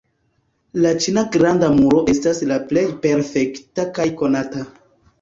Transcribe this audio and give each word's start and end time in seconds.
La 0.85 0.93
ĉina 1.05 1.25
Granda 1.35 1.69
Muro 1.77 2.01
estas 2.15 2.43
la 2.55 2.59
plej 2.73 2.87
perfekta 3.07 3.89
kaj 4.01 4.11
konata. 4.25 4.69